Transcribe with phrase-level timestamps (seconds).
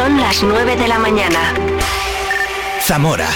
[0.00, 1.52] Son las 9 de la mañana.
[2.80, 3.28] Zamora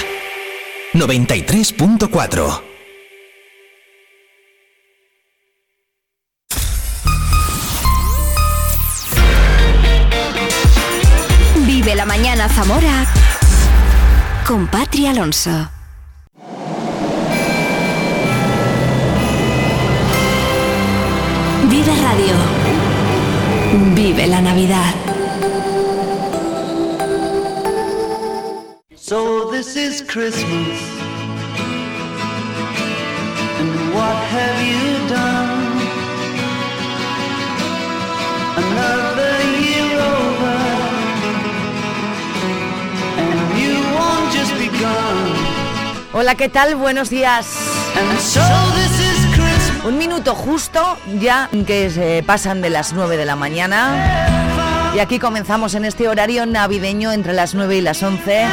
[0.94, 2.62] 93.4
[11.66, 13.04] Vive la mañana Zamora
[14.46, 15.68] con Patria Alonso.
[21.68, 22.34] Vive Radio.
[23.94, 25.13] Vive la Navidad.
[29.06, 30.80] So this is Christmas.
[33.60, 35.76] And what have you done?
[38.56, 40.56] Another year over.
[43.20, 45.34] And you won't just begun.
[46.14, 46.74] Hola, ¿qué tal?
[46.76, 47.44] Buenos días.
[47.98, 48.40] And so
[48.74, 49.84] this is Christmas.
[49.84, 54.43] Un minuto justo ya que se pasan de las 9 de la mañana.
[54.94, 58.44] Y aquí comenzamos en este horario navideño entre las 9 y las 11,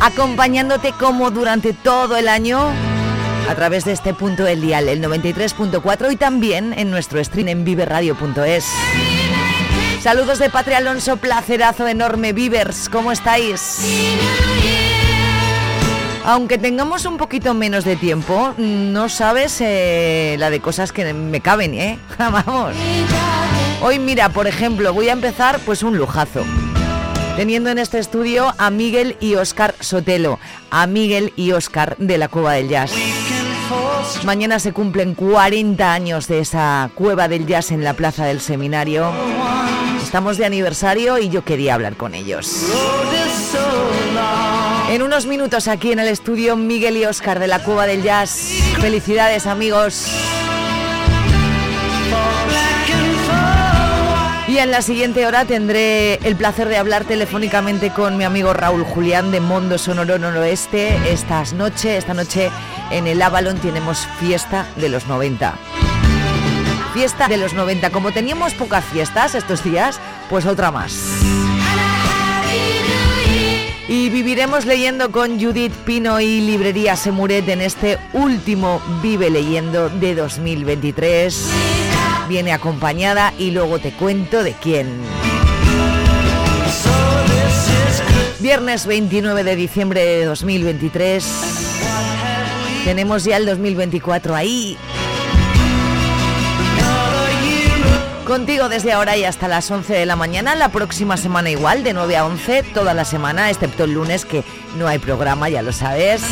[0.00, 2.70] acompañándote como durante todo el año
[3.48, 7.64] a través de este punto del dial, el 93.4 y también en nuestro stream en
[7.64, 8.66] viveradio.es.
[10.02, 13.80] Saludos de Patria Alonso, placerazo enorme, Vivers, ¿cómo estáis?
[16.26, 21.40] Aunque tengamos un poquito menos de tiempo, no sabes eh, la de cosas que me
[21.40, 21.98] caben, ¿eh?
[22.18, 22.74] Vamos.
[23.82, 26.44] Hoy mira, por ejemplo, voy a empezar pues un lujazo.
[27.36, 30.38] Teniendo en este estudio a Miguel y Oscar Sotelo,
[30.70, 32.92] a Miguel y Oscar de la Cueva del Jazz.
[34.24, 39.12] Mañana se cumplen 40 años de esa Cueva del Jazz en la Plaza del Seminario.
[40.02, 42.64] Estamos de aniversario y yo quería hablar con ellos.
[44.88, 48.52] En unos minutos aquí en el estudio Miguel y Oscar de la Cueva del Jazz.
[48.80, 50.06] Felicidades amigos.
[54.56, 58.84] Y en la siguiente hora tendré el placer de hablar telefónicamente con mi amigo Raúl
[58.84, 60.96] Julián de Mondo Sonoro Noroeste.
[61.12, 62.50] Estas noche, esta noche
[62.90, 65.58] en el Avalon tenemos fiesta de los 90.
[66.94, 67.90] Fiesta de los 90.
[67.90, 70.00] Como teníamos pocas fiestas estos días,
[70.30, 70.94] pues otra más.
[73.88, 80.14] Y viviremos leyendo con Judith Pino y Librería Semuret en este último Vive Leyendo de
[80.14, 81.75] 2023
[82.28, 84.88] viene acompañada y luego te cuento de quién.
[88.40, 91.24] Viernes 29 de diciembre de 2023.
[92.84, 94.76] Tenemos ya el 2024 ahí.
[98.26, 101.92] Contigo desde ahora y hasta las 11 de la mañana, la próxima semana igual, de
[101.92, 104.42] 9 a 11, toda la semana, excepto el lunes que
[104.76, 106.22] no hay programa, ya lo sabes.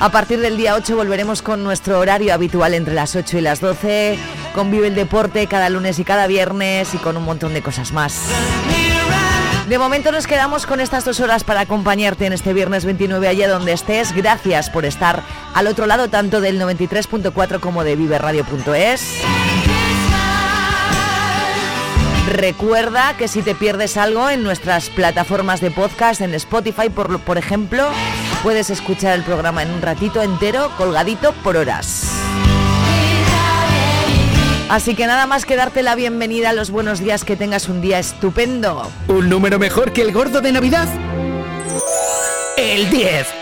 [0.00, 3.60] A partir del día 8 volveremos con nuestro horario habitual entre las 8 y las
[3.60, 4.18] 12
[4.54, 8.20] Convive el deporte cada lunes y cada viernes y con un montón de cosas más.
[9.68, 13.48] De momento nos quedamos con estas dos horas para acompañarte en este viernes 29 allá
[13.48, 14.12] donde estés.
[14.12, 15.22] Gracias por estar
[15.54, 19.22] al otro lado tanto del 93.4 como de viverradio.es.
[22.28, 27.88] Recuerda que si te pierdes algo en nuestras plataformas de podcast, en Spotify por ejemplo,
[28.42, 32.10] puedes escuchar el programa en un ratito entero, colgadito por horas.
[34.68, 37.98] Así que nada más que darte la bienvenida, los buenos días, que tengas un día
[37.98, 38.90] estupendo.
[39.08, 40.88] ¿Un número mejor que el gordo de Navidad?
[42.56, 43.41] El 10.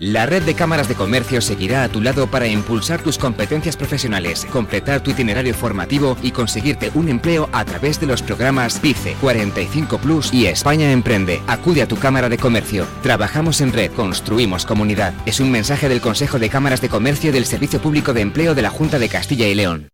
[0.00, 4.46] La red de cámaras de comercio seguirá a tu lado para impulsar tus competencias profesionales,
[4.52, 9.98] completar tu itinerario formativo y conseguirte un empleo a través de los programas PICE, 45
[9.98, 11.42] Plus y España Emprende.
[11.48, 12.86] Acude a tu cámara de comercio.
[13.02, 15.14] Trabajamos en red, construimos comunidad.
[15.26, 18.62] Es un mensaje del Consejo de Cámaras de Comercio del Servicio Público de Empleo de
[18.62, 19.88] la Junta de Castilla y León.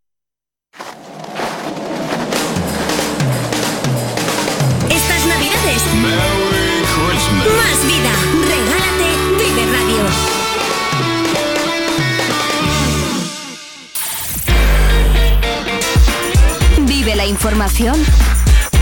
[17.25, 17.97] La información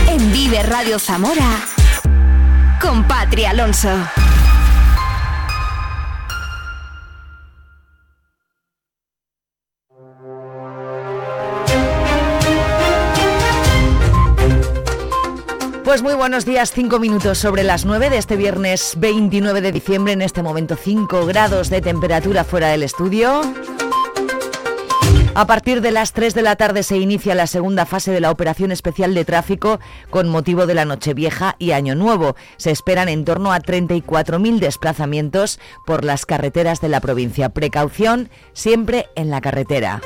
[0.09, 1.65] en Vive Radio Zamora
[2.81, 3.89] con Patria Alonso.
[15.85, 20.11] Pues muy buenos días, 5 minutos sobre las 9 de este viernes 29 de diciembre,
[20.11, 23.41] en este momento 5 grados de temperatura fuera del estudio.
[25.35, 28.29] A partir de las 3 de la tarde se inicia la segunda fase de la
[28.29, 29.79] operación especial de tráfico
[30.11, 32.35] con motivo de la Nochevieja y Año Nuevo.
[32.57, 37.49] Se esperan en torno a 34.000 desplazamientos por las carreteras de la provincia.
[37.49, 40.01] Precaución siempre en la carretera.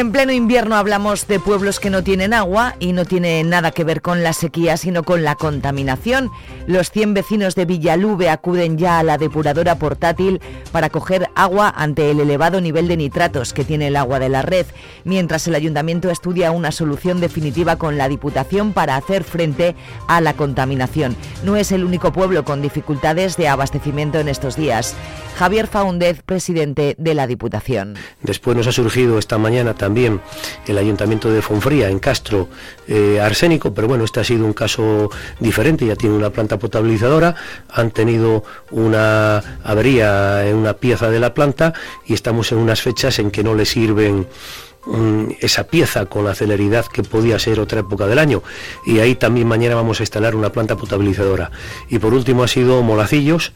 [0.00, 3.84] En pleno invierno hablamos de pueblos que no tienen agua y no tiene nada que
[3.84, 6.30] ver con la sequía, sino con la contaminación.
[6.66, 10.40] Los 100 vecinos de Villalube acuden ya a la depuradora portátil
[10.72, 14.40] para coger agua ante el elevado nivel de nitratos que tiene el agua de la
[14.40, 14.64] red,
[15.04, 19.76] mientras el ayuntamiento estudia una solución definitiva con la Diputación para hacer frente
[20.08, 21.14] a la contaminación.
[21.44, 24.94] No es el único pueblo con dificultades de abastecimiento en estos días.
[25.36, 27.96] Javier Faúndez, presidente de la Diputación.
[28.22, 29.89] Después nos ha surgido esta mañana también
[30.66, 32.48] el ayuntamiento de Fonfría, en Castro,
[32.88, 37.34] eh, arsénico, pero bueno, este ha sido un caso diferente, ya tiene una planta potabilizadora,
[37.68, 41.72] han tenido una avería en una pieza de la planta
[42.06, 44.26] y estamos en unas fechas en que no le sirven
[44.86, 48.42] Mm, esa pieza con la celeridad que podía ser otra época del año.
[48.86, 51.50] Y ahí también mañana vamos a instalar una planta potabilizadora.
[51.90, 53.52] Y por último ha sido Molacillos,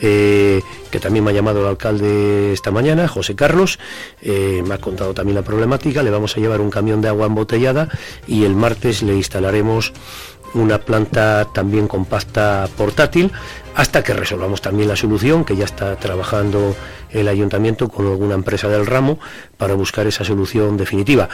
[0.00, 3.78] eh, que también me ha llamado el alcalde esta mañana, José Carlos,
[4.20, 7.26] eh, me ha contado también la problemática, le vamos a llevar un camión de agua
[7.26, 7.88] embotellada
[8.26, 9.92] y el martes le instalaremos
[10.54, 13.32] una planta también compacta portátil
[13.74, 16.74] hasta que resolvamos también la solución que ya está trabajando
[17.10, 19.18] el ayuntamiento con alguna empresa del ramo
[19.56, 21.28] para buscar esa solución definitiva.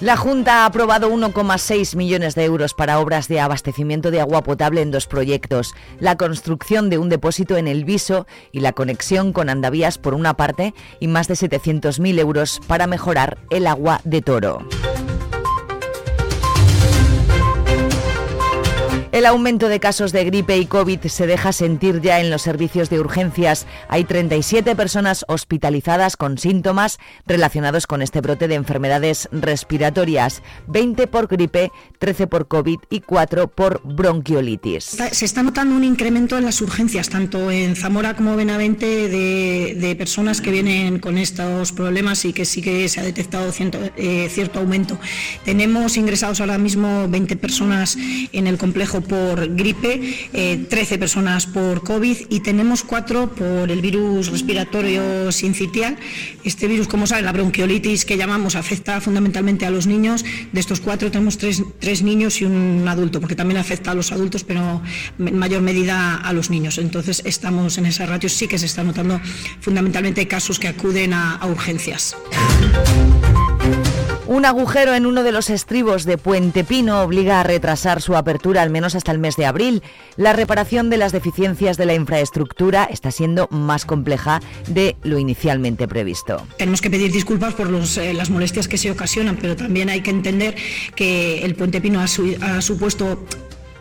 [0.00, 4.80] La Junta ha aprobado 1,6 millones de euros para obras de abastecimiento de agua potable
[4.80, 9.50] en dos proyectos, la construcción de un depósito en el Viso y la conexión con
[9.50, 14.66] Andavías por una parte y más de 700.000 euros para mejorar el agua de Toro.
[19.20, 22.88] El aumento de casos de gripe y COVID se deja sentir ya en los servicios
[22.88, 23.66] de urgencias.
[23.88, 31.26] Hay 37 personas hospitalizadas con síntomas relacionados con este brote de enfermedades respiratorias, 20 por
[31.26, 34.96] gripe, 13 por COVID y 4 por bronquiolitis.
[35.12, 40.40] Se está notando un incremento en las urgencias, tanto en Zamora como Benavente, de, personas
[40.40, 43.52] que vienen con estos problemas y que sí que se ha detectado
[43.98, 44.98] eh, cierto aumento.
[45.44, 47.98] Tenemos ingresados ahora mismo 20 personas
[48.32, 49.98] en el complejo por gripe,
[50.30, 55.98] 13 eh, personas por COVID y tenemos 4 por el virus respiratorio sincitial.
[56.44, 60.24] Este virus, como saben, la bronquiolitis que llamamos afecta fundamentalmente a los niños.
[60.52, 64.44] De estos 4 tenemos 3, niños y un adulto, porque también afecta a los adultos,
[64.44, 64.80] pero
[65.18, 66.78] en mayor medida a los niños.
[66.78, 69.20] Entonces estamos en esa ratio, sí que se está notando
[69.60, 72.16] fundamentalmente casos que acuden a, a urgencias.
[74.30, 78.62] Un agujero en uno de los estribos de Puente Pino obliga a retrasar su apertura
[78.62, 79.82] al menos hasta el mes de abril.
[80.16, 85.88] La reparación de las deficiencias de la infraestructura está siendo más compleja de lo inicialmente
[85.88, 86.46] previsto.
[86.58, 90.12] Tenemos que pedir disculpas por eh, las molestias que se ocasionan, pero también hay que
[90.12, 90.54] entender
[90.94, 93.26] que el Puente Pino ha, ha supuesto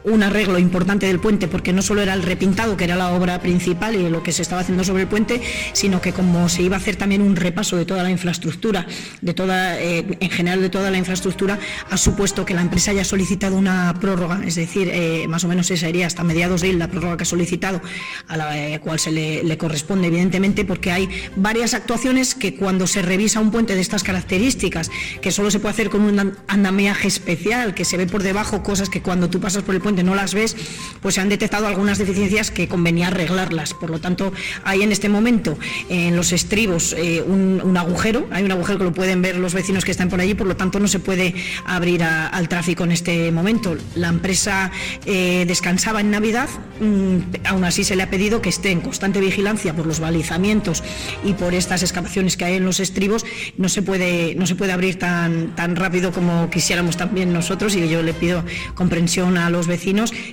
[0.04, 3.40] un arreglo importante del puente, porque no solo era el repintado, que era la obra
[3.42, 5.42] principal y lo que se estaba haciendo sobre el puente,
[5.74, 8.88] sino que como se iba a hacer también un repaso de toda la infraestructura,
[9.22, 11.60] de toda, eh, en general de toda la infraestructura,
[11.90, 15.70] ha supuesto que la empresa haya solicitado una prórroga, es decir, eh, más o menos
[15.72, 17.82] esa sería hasta mediados de la prórroga que ha solicitado,
[18.28, 22.86] a la eh, cual se le, le corresponde, evidentemente, porque hay varias actuaciones que cuando
[22.86, 27.08] se revisa un puente de estas características, que solo se puede hacer con un andamiaje
[27.08, 30.16] especial, que se ve por debajo cosas que cuando tú pasas por el puente no
[30.16, 30.56] las ves,
[31.02, 33.74] pues se han detectado algunas deficiencias que convenía arreglarlas.
[33.74, 34.32] Por lo tanto,
[34.64, 35.58] hay en este momento
[35.90, 39.86] en los estribos eh, un, agujero, hay un agujero que lo pueden ver los vecinos
[39.86, 43.32] que están por allí, por lo tanto no se puede abrir al tráfico en este
[43.32, 43.76] momento.
[43.96, 44.72] La empresa
[45.06, 49.20] eh, descansaba en Navidad, mm, aún así se le ha pedido que esté en constante
[49.20, 50.84] vigilancia por los balizamientos
[51.24, 53.26] y por estas excavaciones que hay en los estribos,
[53.58, 57.88] no se puede, no se puede abrir tan, tan rápido como quisiéramos también nosotros y
[57.88, 58.44] yo le pido
[58.76, 59.79] comprensión a los vecinos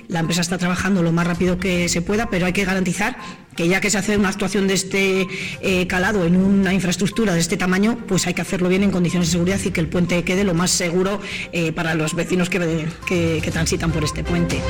[0.07, 3.17] la empresa está trabajando lo más rápido que se pueda, pero hay que garantizar
[3.55, 5.27] que ya que se hace una actuación de este
[5.61, 9.29] eh, calado en una infraestructura de este tamaño, pues hay que hacerlo bien en condiciones
[9.29, 11.19] de seguridad y que el puente quede lo más seguro
[11.51, 14.61] eh, para los vecinos que transitan por este puente.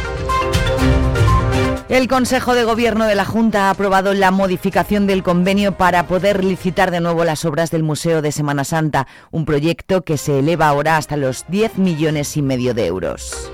[1.89, 6.43] El Consejo de Gobierno de la Junta ha aprobado la modificación del convenio para poder
[6.43, 10.67] licitar de nuevo las obras del Museo de Semana Santa, un proyecto que se eleva
[10.67, 13.50] ahora hasta los 10 millones y medio de euros.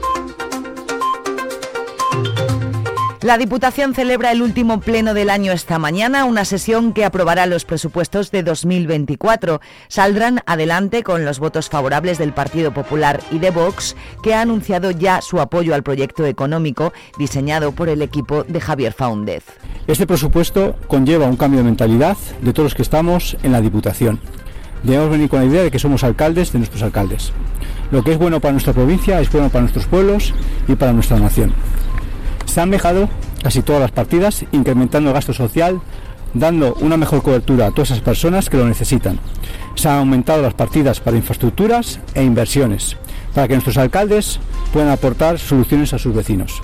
[3.23, 7.63] La Diputación celebra el último pleno del año esta mañana, una sesión que aprobará los
[7.63, 9.61] presupuestos de 2024.
[9.87, 14.91] Saldrán adelante con los votos favorables del Partido Popular y de Vox, que ha anunciado
[14.91, 19.45] ya su apoyo al proyecto económico diseñado por el equipo de Javier Faúndez.
[19.87, 24.19] Este presupuesto conlleva un cambio de mentalidad de todos los que estamos en la Diputación.
[24.83, 27.31] Debemos venir con la idea de que somos alcaldes de nuestros alcaldes.
[27.89, 30.33] Lo que es bueno para nuestra provincia es bueno para nuestros pueblos
[30.67, 31.53] y para nuestra nación.
[32.53, 33.09] Se han mejorado
[33.41, 35.81] casi todas las partidas, incrementando el gasto social,
[36.35, 39.17] dando una mejor cobertura a todas esas personas que lo necesitan.
[39.73, 42.95] Se han aumentado las partidas para infraestructuras e inversiones,
[43.33, 44.39] para que nuestros alcaldes
[44.71, 46.61] puedan aportar soluciones a sus vecinos.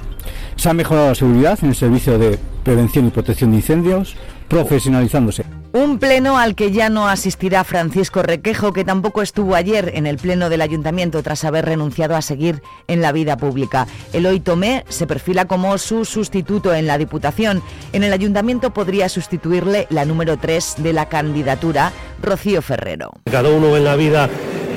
[0.58, 4.16] Se ha mejorado la seguridad en el servicio de prevención y protección de incendios,
[4.48, 5.44] profesionalizándose.
[5.72, 10.18] Un pleno al que ya no asistirá Francisco Requejo, que tampoco estuvo ayer en el
[10.18, 13.86] pleno del ayuntamiento tras haber renunciado a seguir en la vida pública.
[14.12, 17.62] Eloy Tomé se perfila como su sustituto en la Diputación.
[17.94, 23.12] En el ayuntamiento podría sustituirle la número 3 de la candidatura, Rocío Ferrero.
[23.30, 24.28] Cada uno en la vida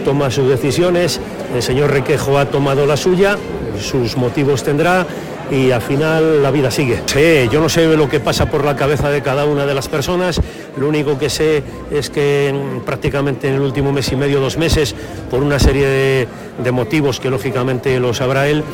[0.05, 1.21] toma sus decisiones,
[1.55, 3.39] el señor Requejo ha tomado la suya,
[3.83, 5.07] sus motivos tendrá
[5.51, 7.03] y al final la vida sigue.
[7.07, 9.89] Sí, yo no sé lo que pasa por la cabeza de cada una de las
[9.89, 10.41] personas,
[10.79, 12.55] lo único que sé es que
[12.87, 14.95] prácticamente en el último mes y medio, dos meses,
[15.31, 18.65] por una serie de, motivos que lógicamente lo sabrá él,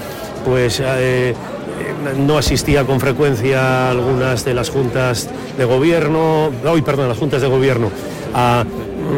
[0.44, 1.34] pues eh,
[2.16, 7.42] no asistía con frecuencia a algunas de las juntas de gobierno, hoy perdón, las juntas
[7.42, 7.90] de gobierno,
[8.34, 8.64] a,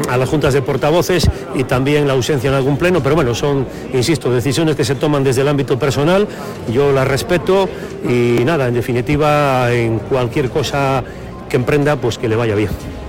[0.08, 3.66] a las juntas de portavoces y también la ausencia en algún pleno, pero bueno, son,
[3.92, 6.26] insisto, decisiones que se toman desde el ámbito personal,
[6.72, 7.68] yo las respeto
[8.08, 11.02] y nada, en definitiva, en cualquier cosa
[11.48, 12.99] que emprenda, pues que le vaya bien.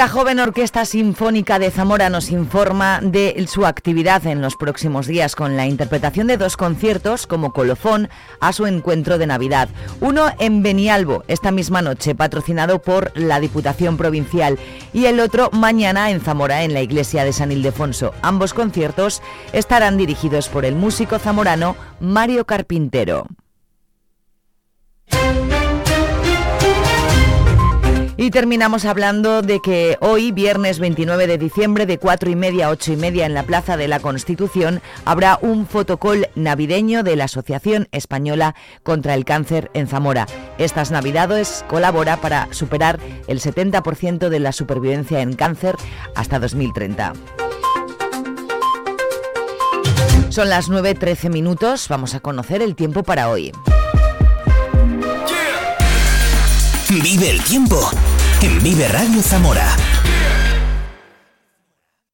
[0.00, 5.36] La joven Orquesta Sinfónica de Zamora nos informa de su actividad en los próximos días
[5.36, 8.08] con la interpretación de dos conciertos como colofón
[8.40, 9.68] a su encuentro de Navidad.
[10.00, 14.58] Uno en Benialbo esta misma noche, patrocinado por la Diputación Provincial,
[14.94, 18.14] y el otro mañana en Zamora, en la iglesia de San Ildefonso.
[18.22, 19.20] Ambos conciertos
[19.52, 23.26] estarán dirigidos por el músico zamorano Mario Carpintero.
[28.20, 32.68] Y terminamos hablando de que hoy, viernes 29 de diciembre, de 4 y media a
[32.68, 37.24] 8 y media en la Plaza de la Constitución, habrá un fotocall navideño de la
[37.24, 40.26] Asociación Española contra el Cáncer en Zamora.
[40.58, 45.76] Estas Navidades colabora para superar el 70% de la supervivencia en cáncer
[46.14, 47.14] hasta 2030.
[50.28, 53.50] Son las 9.13 minutos, vamos a conocer el tiempo para hoy.
[56.90, 57.88] Vive el tiempo
[58.40, 59.76] Vive Radio Zamora.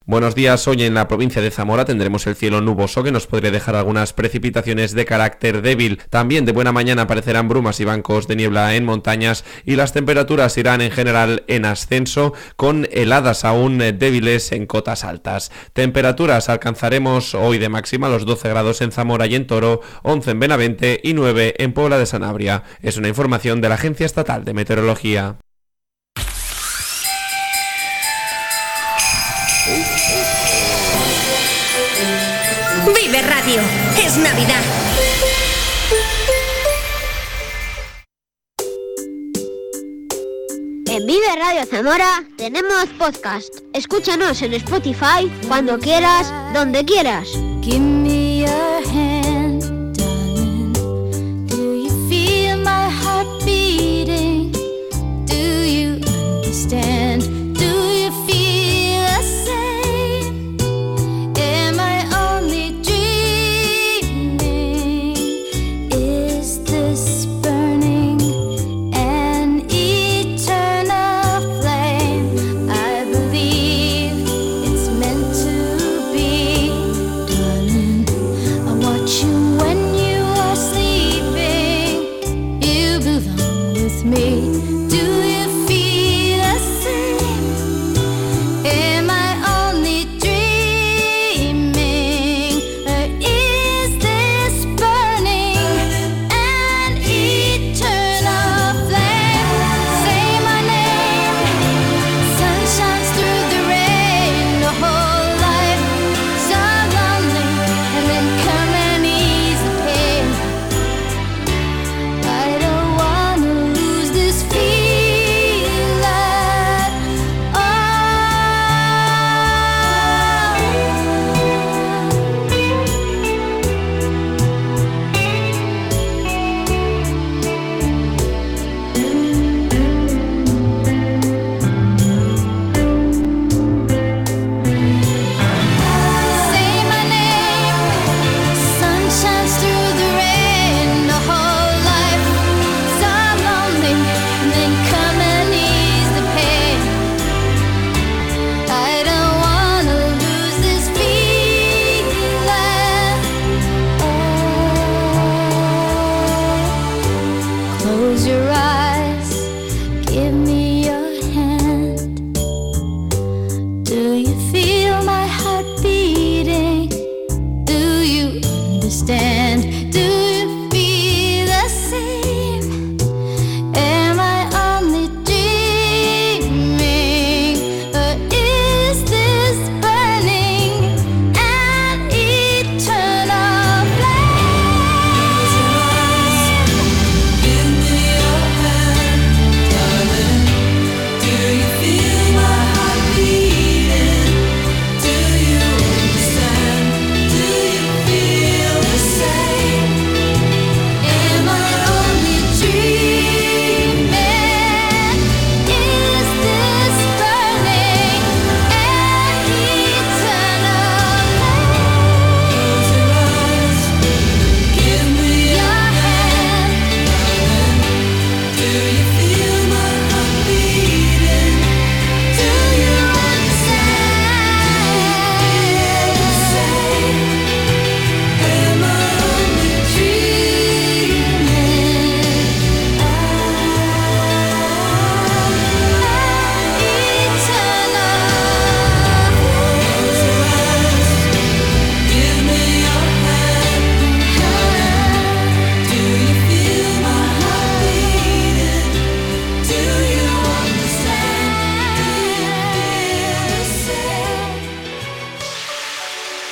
[0.05, 3.51] Buenos días, hoy en la provincia de Zamora tendremos el cielo nuboso que nos podría
[3.51, 6.01] dejar algunas precipitaciones de carácter débil.
[6.09, 10.57] También de buena mañana aparecerán brumas y bancos de niebla en montañas y las temperaturas
[10.57, 15.49] irán en general en ascenso con heladas aún débiles en cotas altas.
[15.71, 20.39] Temperaturas alcanzaremos hoy de máxima los 12 grados en Zamora y en Toro, 11 en
[20.41, 22.63] Benavente y 9 en Puebla de Sanabria.
[22.81, 25.37] Es una información de la Agencia Estatal de Meteorología.
[33.07, 33.61] Vive Radio.
[34.03, 34.61] Es Navidad.
[40.89, 43.59] En Vive Radio Zamora tenemos podcast.
[43.71, 47.29] Escúchanos en Spotify cuando quieras, donde quieras.
[47.61, 48.83] Give me your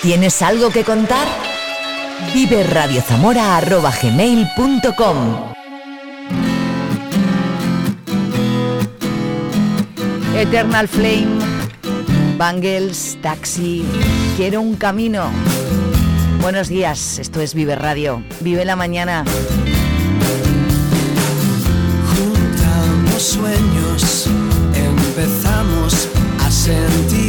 [0.06, 1.28] ¿Tienes algo que contar?
[2.36, 5.18] viveradiozamora.gmail.com
[10.36, 11.40] Eternal Flame,
[12.38, 13.84] Bangles, Taxi,
[14.38, 15.32] Quiero un camino.
[16.40, 18.24] Buenos días, esto es Vive Radio.
[18.42, 19.26] Vive la mañana.
[22.16, 24.30] Juntamos sueños,
[24.76, 26.10] empezamos
[26.46, 27.25] a sentir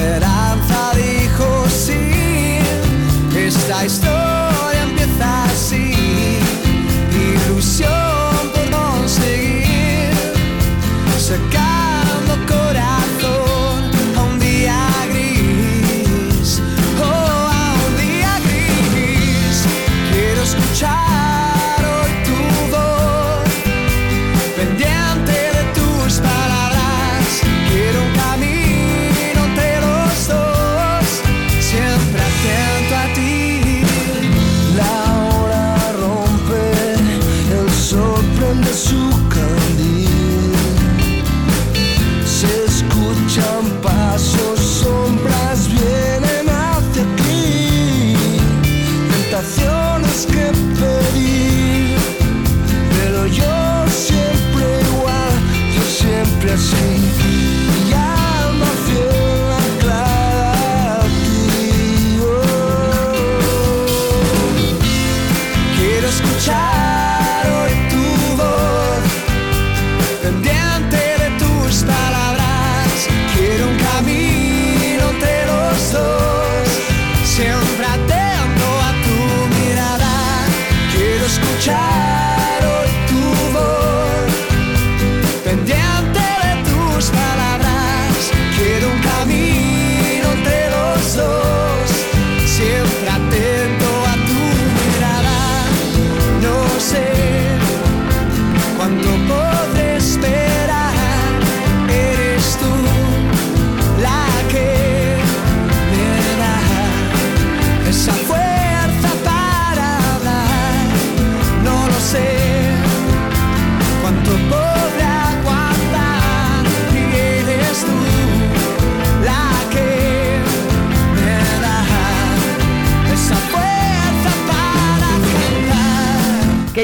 [0.00, 0.39] la esperanza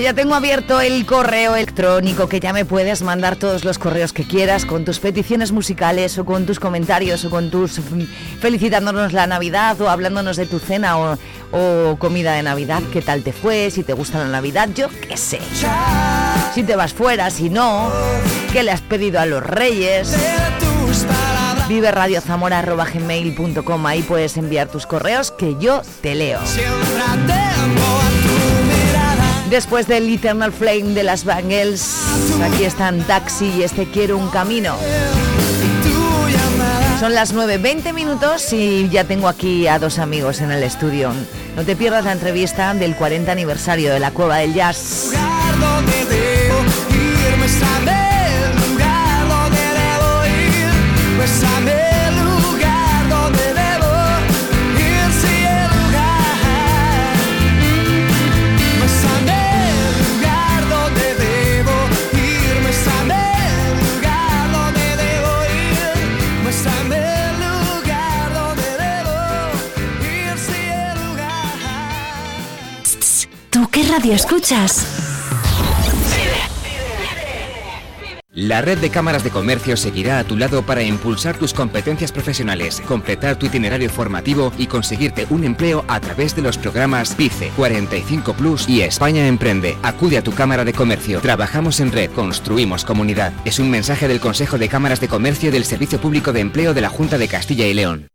[0.07, 4.23] ya tengo abierto el correo electrónico, que ya me puedes mandar todos los correos que
[4.23, 8.03] quieras con tus peticiones musicales o con tus comentarios o con tus mm,
[8.41, 10.97] felicitándonos la Navidad o hablándonos de tu cena
[11.51, 15.17] o, comida de Navidad, qué tal te fue, si te gusta la Navidad, yo qué
[15.17, 15.41] sé.
[16.55, 17.91] Si te vas fuera, si no,
[18.53, 20.17] qué le has pedido a los reyes.
[21.67, 26.39] Vive radiozamora.gmail.com, ahí puedes enviar tus correos que yo te leo.
[29.51, 31.95] Después del Eternal Flame de las Bangles,
[32.43, 34.77] aquí están Taxi y este Quiero un Camino.
[36.99, 41.13] Son las 9.20 minutos y ya tengo aquí a dos amigos en el estudio.
[41.55, 45.13] No te pierdas la entrevista del 40 aniversario de la Cueva del Jazz.
[74.13, 74.87] Escuchas?
[78.37, 82.83] La red de cámaras de comercio seguirá a tu lado para impulsar tus competencias profesionales,
[82.87, 88.35] completar tu itinerario formativo y conseguirte un empleo a través de los programas PICE, 45
[88.35, 89.79] Plus y España Emprende.
[89.83, 91.21] Acude a tu cámara de comercio.
[91.21, 93.33] Trabajamos en red, construimos comunidad.
[93.47, 96.83] Es un mensaje del Consejo de Cámaras de Comercio del Servicio Público de Empleo de
[96.83, 98.09] la Junta de Castilla y León.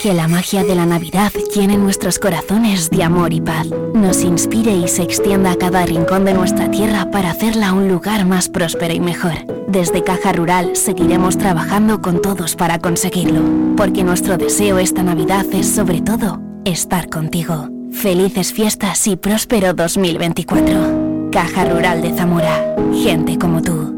[0.00, 4.72] Que la magia de la Navidad llene nuestros corazones de amor y paz, nos inspire
[4.72, 8.94] y se extienda a cada rincón de nuestra tierra para hacerla un lugar más próspero
[8.94, 9.44] y mejor.
[9.66, 13.42] Desde Caja Rural seguiremos trabajando con todos para conseguirlo,
[13.76, 17.68] porque nuestro deseo esta Navidad es sobre todo estar contigo.
[17.90, 21.30] Felices fiestas y próspero 2024.
[21.32, 22.76] Caja Rural de Zamora.
[23.02, 23.97] Gente como tú.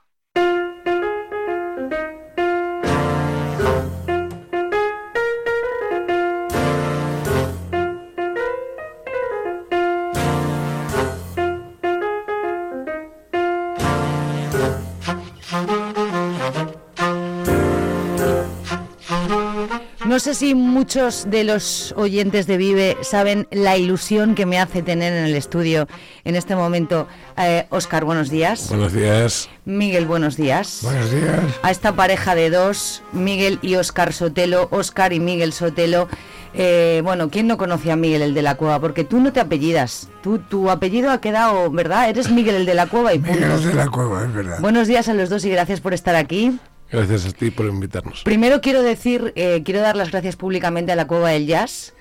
[20.11, 24.81] No sé si muchos de los oyentes de Vive saben la ilusión que me hace
[24.81, 25.87] tener en el estudio
[26.25, 27.07] en este momento.
[27.37, 28.67] Eh, Oscar, buenos días.
[28.67, 29.47] Buenos días.
[29.63, 30.81] Miguel, buenos días.
[30.83, 31.39] Buenos días.
[31.63, 36.09] A esta pareja de dos, Miguel y Oscar Sotelo, Oscar y Miguel Sotelo.
[36.53, 38.81] Eh, bueno, ¿quién no conoce a Miguel el de la Cueva?
[38.81, 40.09] Porque tú no te apellidas.
[40.21, 42.09] Tú, tu apellido ha quedado, ¿verdad?
[42.09, 43.39] Eres Miguel el de la Cueva y punto.
[43.39, 44.59] Miguel de la Cueva, es verdad.
[44.59, 46.59] Buenos días a los dos y gracias por estar aquí.
[46.91, 48.23] Gracias a ti por invitarnos.
[48.23, 51.93] Primero quiero decir, eh, quiero dar las gracias públicamente a la Cueva del Jazz,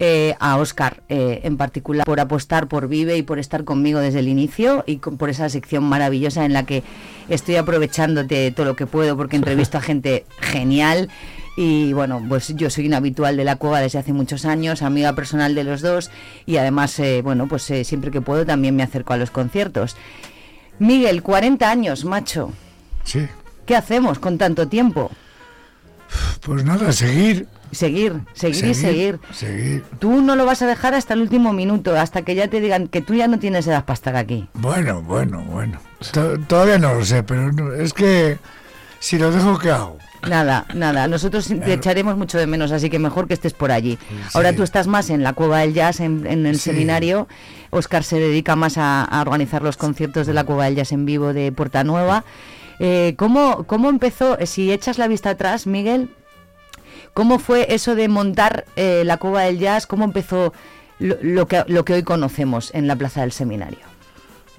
[0.00, 4.20] eh, a Oscar eh, en particular, por apostar por Vive y por estar conmigo desde
[4.20, 6.82] el inicio y con- por esa sección maravillosa en la que
[7.28, 11.08] estoy aprovechándote todo lo que puedo porque entrevisto a gente genial.
[11.56, 15.12] Y bueno, pues yo soy una habitual de la cueva desde hace muchos años, amiga
[15.14, 16.10] personal de los dos
[16.46, 19.96] y además, eh, bueno, pues eh, siempre que puedo también me acerco a los conciertos.
[20.78, 22.52] Miguel, 40 años, macho.
[23.02, 23.26] Sí.
[23.68, 25.10] ¿Qué hacemos con tanto tiempo?
[26.40, 27.46] Pues nada, seguir.
[27.70, 29.20] Seguir, seguir, y seguir.
[29.30, 29.84] Seguir.
[29.98, 32.88] Tú no lo vas a dejar hasta el último minuto, hasta que ya te digan
[32.88, 34.48] que tú ya no tienes edad para estar aquí.
[34.54, 35.78] Bueno, bueno, bueno.
[36.12, 38.38] To- Todavía no lo sé, pero no- es que
[39.00, 39.98] si lo dejo, ¿qué hago?
[40.26, 41.06] Nada, nada.
[41.08, 43.98] Nosotros te echaremos mucho de menos, así que mejor que estés por allí.
[44.32, 46.70] Ahora tú estás más en la Cueva del Jazz, en, en el Sí.
[46.70, 47.28] seminario.
[47.68, 51.04] Oscar se dedica más a, a organizar los conciertos de la Cueva del Jazz en
[51.04, 52.24] vivo de Puerta Nueva.
[52.80, 56.14] Eh, ¿cómo, ¿Cómo empezó, si echas la vista atrás, Miguel,
[57.14, 59.86] cómo fue eso de montar eh, la Cueva del Jazz?
[59.86, 60.52] ¿Cómo empezó
[60.98, 63.80] lo, lo que, lo que hoy conocemos en la Plaza del Seminario?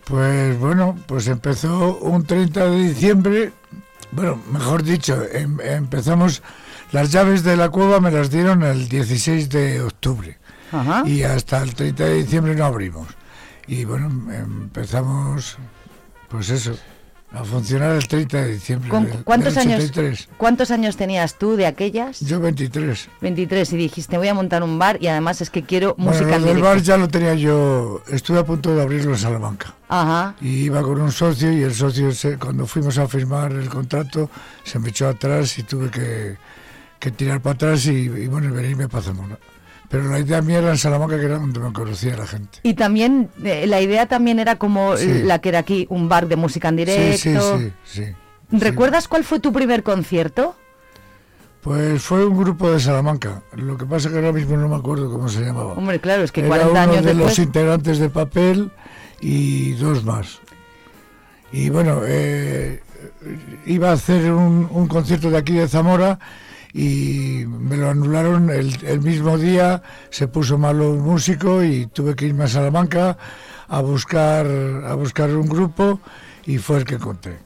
[0.05, 3.51] Pues bueno, pues empezó un 30 de diciembre.
[4.11, 6.41] Bueno, mejor dicho, em- empezamos.
[6.91, 10.39] Las llaves de la cueva me las dieron el 16 de octubre.
[10.71, 11.03] Ajá.
[11.05, 13.07] Y hasta el 30 de diciembre no abrimos.
[13.67, 15.57] Y bueno, empezamos,
[16.27, 16.75] pues eso,
[17.31, 18.89] a funcionar el 30 de diciembre.
[18.89, 20.29] ¿Con del- cuántos del años, 83.
[20.37, 22.19] ¿Cuántos años tenías tú de aquellas?
[22.21, 23.07] Yo 23.
[23.21, 26.31] 23 y dijiste voy a montar un bar y además es que quiero música bueno,
[26.39, 26.63] lo del directo.
[26.69, 29.75] bar ya lo tenía yo, estuve a punto de abrirlo en Salamanca.
[29.87, 30.35] Ajá.
[30.41, 34.29] Y iba con un socio y el socio, se- cuando fuimos a firmar el contrato,
[34.63, 36.37] se me echó atrás y tuve que,
[36.99, 39.37] que tirar para atrás y, y, bueno, venirme para Zamora.
[39.89, 42.59] Pero la idea mía era en Salamanca, que era donde me conocía la gente.
[42.63, 45.23] Y también eh, la idea también era como Sí.
[45.23, 47.57] la que era aquí, un bar de música en Sí, directo.
[47.57, 48.13] sí, sí, sí.
[48.51, 50.55] ¿Recuerdas cuál fue tu primer concierto?
[51.61, 53.41] Pues fue un grupo de Salamanca.
[53.55, 55.73] Lo que pasa que ahora mismo no me acuerdo cómo se llamaba.
[55.73, 57.37] Hombre, claro, es que Era 40 uno años de después.
[57.37, 58.71] los integrantes de papel
[59.21, 60.39] y dos más.
[61.51, 62.81] Y bueno, eh,
[63.65, 66.19] iba a hacer un, un concierto de aquí de Zamora
[66.73, 72.15] y me lo anularon el, el mismo día, se puso malo un músico y tuve
[72.15, 73.17] que irme a Salamanca
[73.67, 75.99] a buscar, a buscar un grupo
[76.45, 77.37] y fue el que encontré.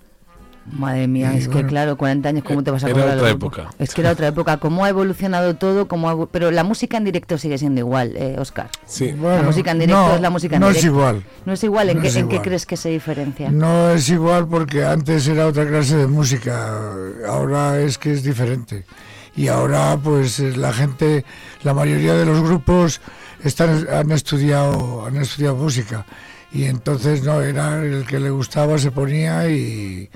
[0.72, 3.18] Madre mía, Y es que claro, 40 años, ¿cómo te vas a era acordar?
[3.18, 3.48] otra del grupo?
[3.58, 3.76] época.
[3.80, 4.58] Es que era otra época.
[4.58, 5.90] ¿Cómo ha evolucionado todo?
[5.90, 8.70] Cómo ha Pero la música en directo sigue siendo igual, eh, Oscar.
[8.86, 9.12] Sí.
[9.12, 10.96] la música en directo no, es la música en no es directo.
[10.98, 11.24] igual.
[11.46, 11.90] No es igual.
[11.90, 12.48] ¿En, No qué, es en qué igual.
[12.48, 13.52] crees que se diferencia?
[13.52, 16.94] No es igual porque antes era otra clase de música,
[17.28, 18.86] ahora es que es diferente.
[19.36, 21.26] Y ahora pues eh, la gente,
[21.64, 23.02] la mayoría de los grupos
[23.44, 26.06] están, han, estudiado, han estudiado música.
[26.52, 30.08] Y entonces no, era el que le gustaba, se ponía y,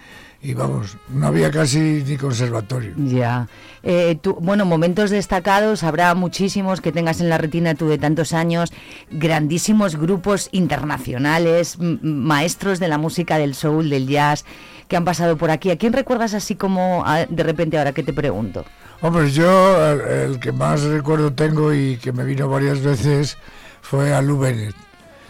[0.43, 2.93] y vamos, no había casi ni conservatorio.
[2.95, 3.47] Ya.
[3.81, 8.33] Eh, tú- bueno, momentos destacados, habrá muchísimos que tengas en la retina tú de tantos
[8.33, 8.71] años,
[9.09, 14.45] grandísimos grupos internacionales, maestros de la música del soul, del jazz,
[14.87, 15.71] que han pasado por aquí.
[15.71, 18.63] ¿A quién recuerdas así como ah, de repente ahora que te pregunto?
[19.01, 23.37] Hombre, yo el, el que más recuerdo tengo y que me vino varias veces
[23.81, 24.75] fue a Lou Bennett,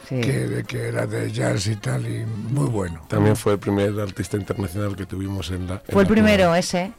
[0.08, 3.02] que, que era de jazz y tal, y muy bueno.
[3.10, 5.74] También fue el primer artista internacional que tuvimos en la.
[5.76, 6.94] en Fue el la primero ese.